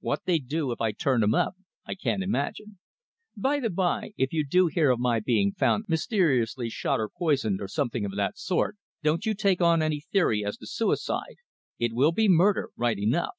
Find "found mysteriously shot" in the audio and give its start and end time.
5.52-6.98